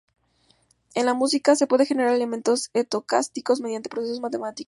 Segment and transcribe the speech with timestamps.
[0.95, 4.59] En la música, se pueden generar elementos estocásticos mediante procesos matemáticos.